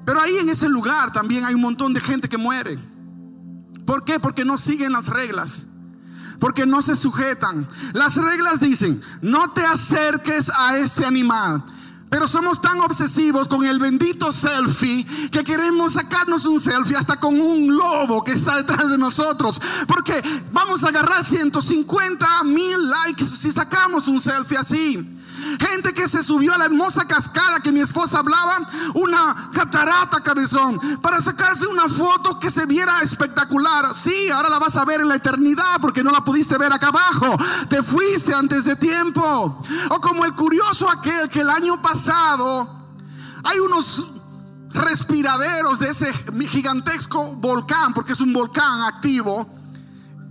[0.05, 2.79] Pero ahí en ese lugar también hay un montón de gente que muere.
[3.85, 4.19] ¿Por qué?
[4.19, 5.65] Porque no siguen las reglas.
[6.39, 7.67] Porque no se sujetan.
[7.93, 11.63] Las reglas dicen, no te acerques a este animal.
[12.09, 17.39] Pero somos tan obsesivos con el bendito selfie que queremos sacarnos un selfie hasta con
[17.39, 19.59] un lobo que está detrás de nosotros.
[19.87, 20.21] Porque
[20.53, 25.17] vamos a agarrar 150 mil likes si sacamos un selfie así.
[25.59, 30.79] Gente que se subió a la hermosa cascada que mi esposa hablaba, una catarata cabezón,
[31.01, 33.95] para sacarse una foto que se viera espectacular.
[33.95, 36.87] Sí, ahora la vas a ver en la eternidad porque no la pudiste ver acá
[36.87, 37.37] abajo.
[37.69, 39.61] Te fuiste antes de tiempo.
[39.89, 42.69] O como el curioso aquel que el año pasado
[43.43, 44.03] hay unos
[44.69, 46.13] respiraderos de ese
[46.49, 49.47] gigantesco volcán, porque es un volcán activo,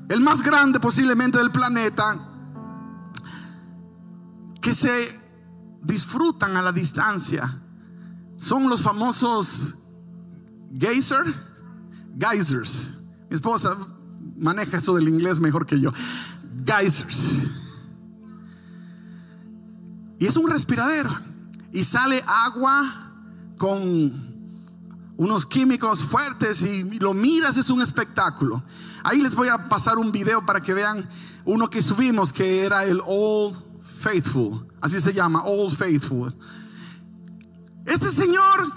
[0.09, 2.36] el más grande posiblemente del planeta
[4.67, 5.17] que se
[5.81, 7.63] disfrutan a la distancia
[8.37, 9.77] son los famosos
[10.77, 11.23] geyser,
[12.19, 12.93] geysers.
[13.31, 13.77] Mi esposa
[14.37, 15.93] maneja eso del inglés mejor que yo.
[16.67, 17.45] Geysers.
[20.19, 21.17] Y es un respiradero.
[21.73, 23.13] Y sale agua
[23.57, 23.71] con
[25.17, 28.65] unos químicos fuertes y lo miras, es un espectáculo.
[29.05, 31.09] Ahí les voy a pasar un video para que vean
[31.45, 33.67] uno que subimos que era el Old
[33.99, 36.35] Faithful, así se llama, Old Faithful.
[37.87, 38.73] Este señor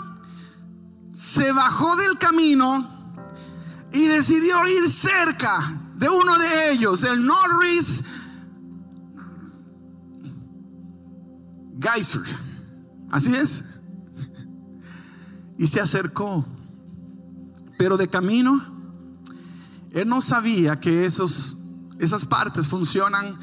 [1.14, 3.16] se bajó del camino
[3.92, 8.04] y decidió ir cerca de uno de ellos, el Norris
[11.80, 12.24] Geyser.
[13.12, 13.64] Así es.
[15.58, 16.46] Y se acercó.
[17.78, 18.62] Pero de camino,
[19.92, 21.58] él no sabía que esos,
[21.98, 23.40] esas partes funcionan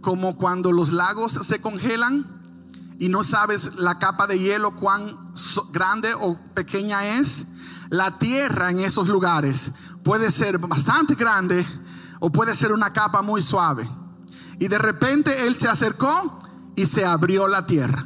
[0.00, 2.38] como cuando los lagos se congelan
[2.98, 5.16] y no sabes la capa de hielo cuán
[5.72, 7.46] grande o pequeña es.
[7.90, 11.66] La tierra en esos lugares puede ser bastante grande
[12.20, 13.88] o puede ser una capa muy suave.
[14.58, 16.42] Y de repente él se acercó
[16.74, 18.04] y se abrió la tierra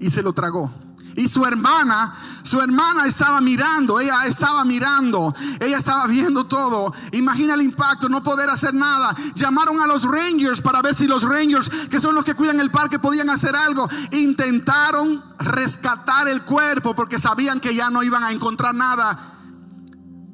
[0.00, 0.70] y se lo tragó.
[1.16, 6.92] Y su hermana, su hermana estaba mirando, ella estaba mirando, ella estaba viendo todo.
[7.12, 9.14] Imagina el impacto, no poder hacer nada.
[9.34, 12.70] Llamaron a los Rangers para ver si los Rangers, que son los que cuidan el
[12.70, 13.88] parque, podían hacer algo.
[14.12, 19.18] Intentaron rescatar el cuerpo porque sabían que ya no iban a encontrar nada.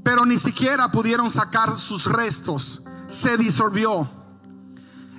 [0.04, 2.84] Pero ni siquiera pudieron sacar sus restos.
[3.06, 4.17] Se disolvió.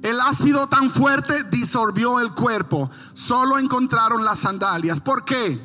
[0.01, 2.89] El ácido tan fuerte disolvió el cuerpo.
[3.13, 5.01] Solo encontraron las sandalias.
[5.01, 5.59] ¿Por qué?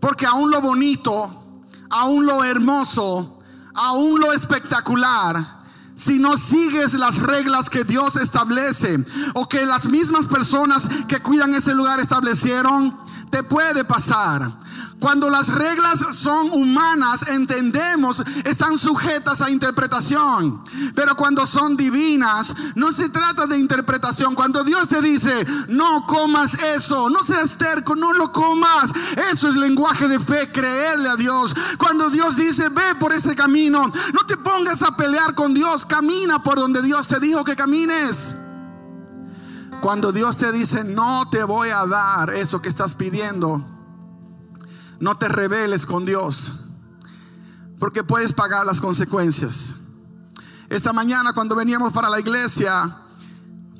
[0.00, 3.40] Porque aún lo bonito, aún lo hermoso,
[3.74, 5.62] aún lo espectacular,
[5.94, 8.98] si no sigues las reglas que Dios establece
[9.34, 12.98] o que las mismas personas que cuidan ese lugar establecieron,
[13.30, 14.58] te puede pasar.
[15.02, 20.62] Cuando las reglas son humanas, entendemos, están sujetas a interpretación.
[20.94, 24.36] Pero cuando son divinas, no se trata de interpretación.
[24.36, 28.92] Cuando Dios te dice, no comas eso, no seas terco, no lo comas.
[29.28, 31.52] Eso es lenguaje de fe, creerle a Dios.
[31.78, 36.44] Cuando Dios dice, ve por ese camino, no te pongas a pelear con Dios, camina
[36.44, 38.36] por donde Dios te dijo que camines.
[39.80, 43.71] Cuando Dios te dice, no te voy a dar eso que estás pidiendo,
[45.02, 46.54] no te rebeles con Dios,
[47.80, 49.74] porque puedes pagar las consecuencias.
[50.68, 52.98] Esta mañana cuando veníamos para la iglesia,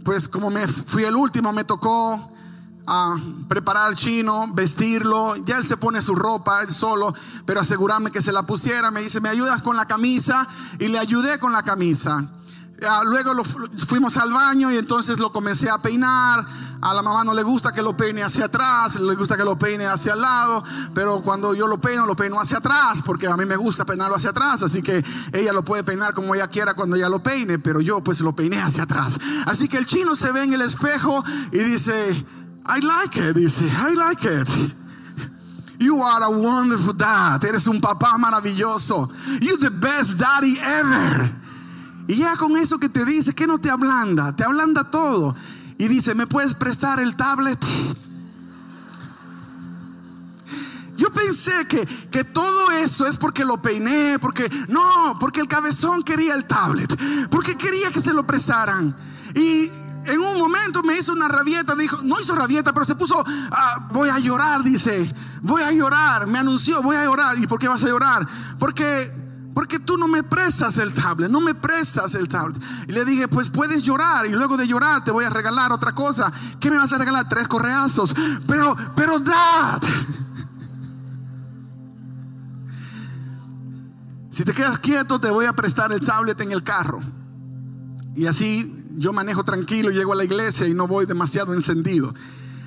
[0.04, 3.16] pues como me fui el último, me tocó a ah,
[3.48, 5.36] preparar al chino, vestirlo.
[5.36, 7.14] Ya él se pone su ropa, él solo,
[7.46, 8.90] pero asegurarme que se la pusiera.
[8.90, 10.48] Me dice, ¿me ayudas con la camisa?
[10.80, 12.32] Y le ayudé con la camisa.
[12.84, 13.44] Ah, luego
[13.86, 16.44] fuimos al baño y entonces lo comencé a peinar.
[16.82, 19.56] A la mamá no le gusta que lo peine hacia atrás, le gusta que lo
[19.56, 23.36] peine hacia el lado, pero cuando yo lo peino, lo peino hacia atrás, porque a
[23.36, 26.74] mí me gusta peinarlo hacia atrás, así que ella lo puede peinar como ella quiera
[26.74, 29.16] cuando ella lo peine, pero yo pues lo peiné hacia atrás.
[29.46, 32.26] Así que el chino se ve en el espejo y dice,
[32.66, 34.48] I like it, dice, I like it.
[35.78, 37.44] You are a wonderful dad.
[37.44, 39.08] Eres un papá maravilloso.
[39.40, 41.30] You're the best daddy ever.
[42.08, 44.34] Y ya con eso que te dice, que no te ablanda?
[44.34, 45.34] Te ablanda todo.
[45.78, 47.58] Y dice, ¿me puedes prestar el tablet?
[50.96, 56.04] Yo pensé que, que, todo eso es porque lo peiné, porque no, porque el cabezón
[56.04, 56.94] quería el tablet,
[57.30, 58.94] porque quería que se lo prestaran.
[59.34, 59.68] Y
[60.04, 63.88] en un momento me hizo una rabieta, dijo, no hizo rabieta, pero se puso, ah,
[63.92, 67.38] voy a llorar, dice, voy a llorar, me anunció, voy a llorar.
[67.38, 68.26] ¿Y por qué vas a llorar?
[68.58, 69.21] Porque
[69.54, 72.60] porque tú no me prestas el tablet, no me prestas el tablet.
[72.88, 75.94] Y le dije, pues puedes llorar y luego de llorar te voy a regalar otra
[75.94, 76.32] cosa.
[76.58, 77.28] ¿Qué me vas a regalar?
[77.28, 78.14] Tres correazos.
[78.46, 79.82] Pero, pero dad.
[84.30, 87.02] Si te quedas quieto te voy a prestar el tablet en el carro.
[88.16, 92.14] Y así yo manejo tranquilo, llego a la iglesia y no voy demasiado encendido.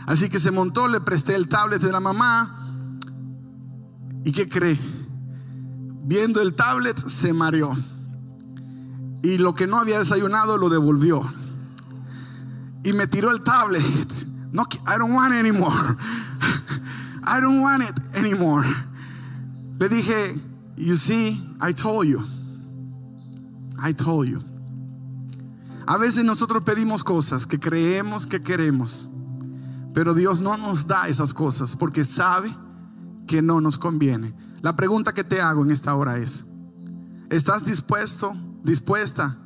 [0.05, 2.69] Así que se montó, le presté el tablet de la mamá.
[4.23, 4.79] ¿Y qué cree?
[6.05, 7.73] Viendo el tablet, se mareó.
[9.23, 11.21] Y lo que no había desayunado lo devolvió.
[12.83, 13.83] Y me tiró el tablet.
[14.51, 15.73] No, I don't want it anymore.
[17.23, 18.67] I don't want it anymore.
[19.79, 20.39] Le dije,
[20.77, 22.23] you see, I told you.
[23.81, 24.41] I told you.
[25.87, 29.09] A veces nosotros pedimos cosas que creemos que queremos,
[29.93, 32.55] pero Dios no nos da esas cosas porque sabe
[33.27, 34.33] que no nos conviene.
[34.61, 36.45] La pregunta que te hago en esta hora es,
[37.29, 39.37] ¿estás dispuesto, dispuesta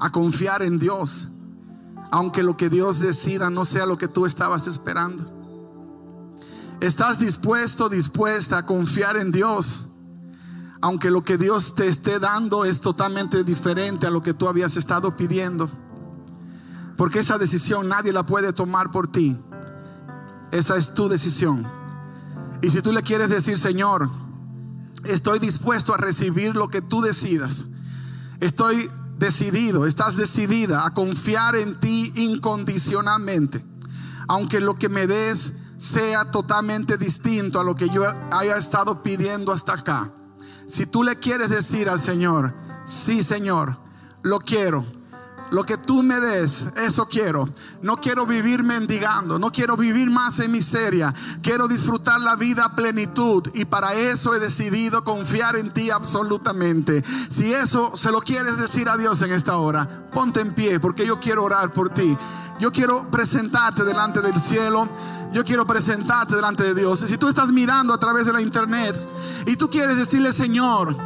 [0.00, 1.28] a confiar en Dios,
[2.10, 5.32] aunque lo que Dios decida no sea lo que tú estabas esperando?
[6.80, 9.86] ¿Estás dispuesto, dispuesta a confiar en Dios,
[10.80, 14.76] aunque lo que Dios te esté dando es totalmente diferente a lo que tú habías
[14.76, 15.70] estado pidiendo?
[16.96, 19.38] Porque esa decisión nadie la puede tomar por ti.
[20.50, 21.66] Esa es tu decisión.
[22.64, 24.08] Y si tú le quieres decir, Señor,
[25.04, 27.66] estoy dispuesto a recibir lo que tú decidas.
[28.40, 33.62] Estoy decidido, estás decidida a confiar en ti incondicionalmente.
[34.28, 39.52] Aunque lo que me des sea totalmente distinto a lo que yo haya estado pidiendo
[39.52, 40.14] hasta acá.
[40.66, 42.54] Si tú le quieres decir al Señor,
[42.86, 43.78] sí Señor,
[44.22, 44.86] lo quiero
[45.50, 47.48] lo que tú me des, eso quiero.
[47.82, 51.14] No quiero vivir mendigando, no quiero vivir más en miseria.
[51.42, 57.04] Quiero disfrutar la vida plenitud y para eso he decidido confiar en ti absolutamente.
[57.28, 61.06] Si eso se lo quieres decir a Dios en esta hora, ponte en pie porque
[61.06, 62.16] yo quiero orar por ti.
[62.58, 64.88] Yo quiero presentarte delante del cielo.
[65.32, 67.00] Yo quiero presentarte delante de Dios.
[67.00, 68.94] Si tú estás mirando a través de la internet
[69.46, 70.96] y tú quieres decirle, Señor,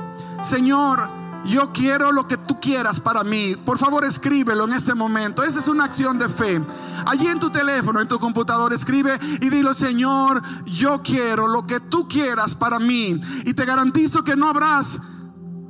[0.43, 1.18] Señor,
[1.49, 3.57] yo quiero lo que tú quieras para mí.
[3.57, 5.43] Por favor, escríbelo en este momento.
[5.43, 6.63] Esa es una acción de fe.
[7.07, 11.81] Allí en tu teléfono, en tu computador, escribe y dilo, Señor, yo quiero lo que
[11.81, 13.21] tú quieras para mí.
[13.45, 15.01] Y te garantizo que no habrás,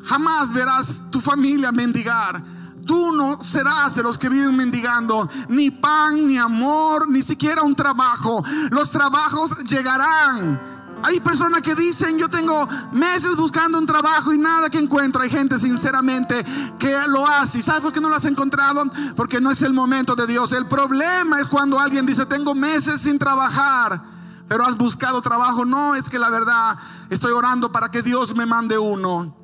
[0.05, 2.43] jamás verás tu familia mendigar.
[2.87, 7.77] Tú no serás de los que viven mendigando ni pan, ni amor, ni siquiera un
[7.77, 8.43] trabajo.
[8.71, 14.69] Los trabajos llegarán hay personas que dicen, yo tengo meses buscando un trabajo y nada
[14.69, 15.23] que encuentro.
[15.23, 16.44] Hay gente sinceramente
[16.79, 17.59] que lo hace.
[17.59, 18.85] ¿Y sabes por qué no lo has encontrado?
[19.15, 20.53] Porque no es el momento de Dios.
[20.53, 24.03] El problema es cuando alguien dice, tengo meses sin trabajar.
[24.49, 25.65] pero has buscado trabajo.
[25.65, 26.77] No, es que la verdad
[27.11, 29.37] estoy orando para que Dios me mande uno.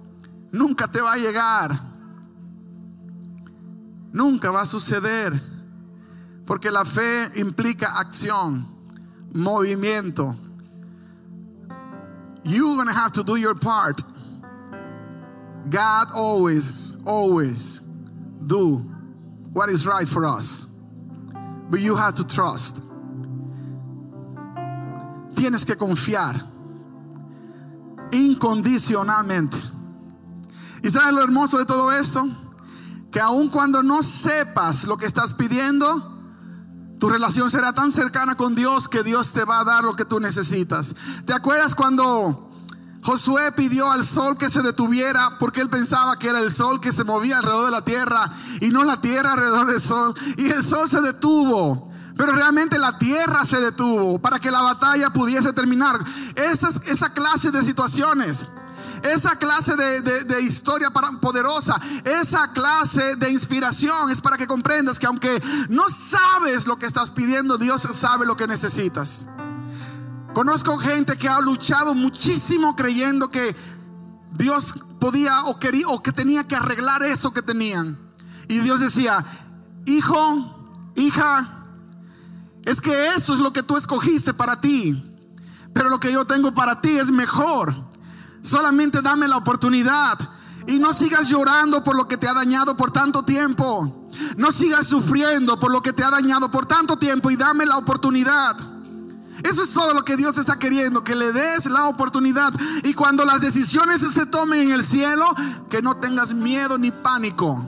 [0.50, 1.78] Nunca te va a llegar.
[4.12, 5.40] Nunca va a suceder.
[6.46, 8.66] Porque la fe implica acción,
[9.32, 10.36] movimiento.
[12.44, 14.02] You're going to have to do your part.
[15.68, 17.80] God always, always
[18.46, 18.76] do
[19.52, 20.66] what is right for us.
[21.70, 22.76] But you have to trust.
[25.34, 26.46] Tienes que confiar
[28.10, 29.56] incondicionalmente.
[30.82, 32.28] ¿Y sabes lo hermoso de todo esto?
[33.10, 36.13] Que aun cuando no sepas lo que estás pidiendo,
[37.04, 40.06] tu relación será tan cercana con Dios que Dios te va a dar lo que
[40.06, 40.94] tú necesitas.
[41.26, 42.50] ¿Te acuerdas cuando
[43.02, 46.92] Josué pidió al sol que se detuviera porque él pensaba que era el sol que
[46.92, 48.32] se movía alrededor de la tierra
[48.62, 50.14] y no la tierra alrededor del sol?
[50.38, 51.92] Y el sol se detuvo.
[52.16, 56.02] Pero realmente la tierra se detuvo para que la batalla pudiese terminar.
[56.36, 58.46] Esa, esa clase de situaciones
[59.04, 65.42] esa clase de, historia poderosa, esa clase de inspiración es para que comprendas que aunque
[65.68, 69.26] no sabes lo que estás pidiendo, Dios sabe lo que necesitas.
[70.32, 73.54] Conozco gente que ha luchado muchísimo creyendo que
[74.32, 77.98] Dios podía o quería o que tenía que arreglar eso que tenían.
[78.48, 79.24] Y Dios decía,
[79.84, 81.66] hijo, hija,
[82.64, 85.10] es que eso es lo que tú escogiste para ti.
[85.74, 87.83] Pero lo que yo tengo para ti es mejor.
[88.44, 90.18] Solamente dame la oportunidad.
[90.66, 94.06] Y no sigas llorando por lo que te ha dañado por tanto tiempo.
[94.36, 97.78] No sigas sufriendo por lo que te ha dañado por tanto tiempo y dame la
[97.78, 98.56] oportunidad.
[99.42, 102.52] Eso es todo lo que Dios está queriendo, que le des la oportunidad.
[102.82, 105.26] Y cuando las decisiones se tomen en el cielo,
[105.70, 107.64] que no tengas miedo ni pánico.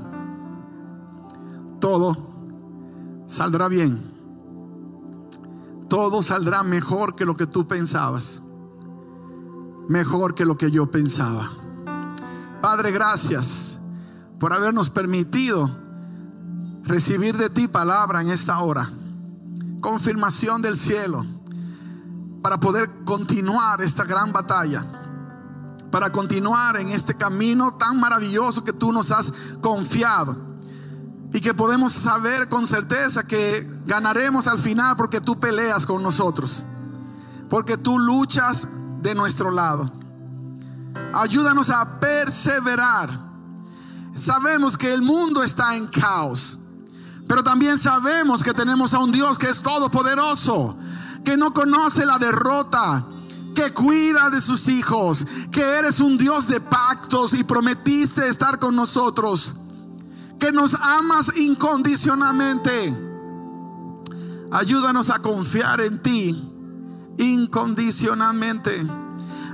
[1.81, 4.13] Todo saldrá bien.
[5.89, 8.43] Todo saldrá mejor que lo que tú pensabas
[9.89, 11.51] mejor que lo que yo pensaba.
[12.61, 13.79] Padre, gracias
[14.39, 15.71] por habernos permitido
[16.83, 18.91] recibir de ti palabra en esta hora.
[19.81, 21.25] Confirmación del cielo
[22.43, 24.85] para poder continuar esta gran batalla.
[25.91, 30.37] Para continuar en este camino tan maravilloso que tú nos has confiado.
[31.33, 36.67] Y que podemos saber con certeza que ganaremos al final porque tú peleas con nosotros.
[37.51, 38.69] Porque tú luchas
[39.07, 39.93] de nuestro lado.
[41.15, 43.21] Ayúdanos a perseverar.
[44.17, 46.59] Sabemos que el mundo está en caos,
[47.29, 50.77] pero también sabemos que tenemos a un Dios que es todopoderoso,
[51.25, 53.07] que no conoce la derrota,
[53.55, 58.75] que cuida de sus hijos, que eres un Dios de pactos y prometiste estar con
[58.75, 59.55] nosotros,
[60.41, 62.97] que nos amas incondicionalmente.
[64.51, 66.56] Ayúdanos a confiar en ti
[67.19, 68.87] incondicionalmente.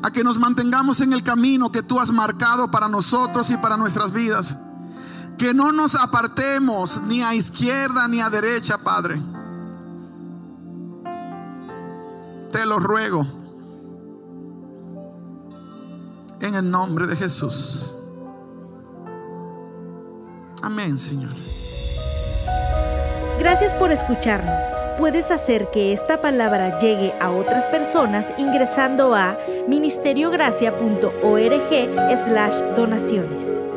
[0.03, 3.77] A que nos mantengamos en el camino que tú has marcado para nosotros y para
[3.77, 4.57] nuestras vidas.
[5.39, 9.21] Que no nos apartemos ni a izquierda ni a derecha, Padre.
[12.51, 13.27] Te lo ruego.
[16.41, 17.95] En el nombre de Jesús.
[20.63, 21.31] Amén, Señor.
[23.43, 24.63] Gracias por escucharnos.
[24.97, 29.37] Puedes hacer que esta palabra llegue a otras personas ingresando a
[29.67, 33.72] ministeriogracia.org slash donaciones.